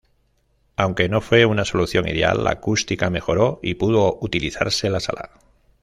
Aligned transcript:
Aunque 0.77 1.09
no 1.09 1.21
fue 1.21 1.45
una 1.45 1.63
solución 1.63 2.07
ideal, 2.07 2.43
la 2.43 2.53
acústica 2.53 3.11
mejoró 3.11 3.59
y 3.61 3.75
pudo 3.75 4.17
utilizarse 4.19 4.89
la 4.89 4.99
sala. 4.99 5.29